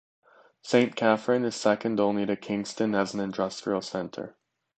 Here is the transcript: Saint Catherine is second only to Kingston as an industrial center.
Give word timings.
Saint 0.63 0.95
Catherine 0.95 1.45
is 1.45 1.55
second 1.55 1.99
only 1.99 2.25
to 2.25 2.35
Kingston 2.35 2.95
as 2.95 3.13
an 3.13 3.19
industrial 3.19 3.83
center. 3.83 4.35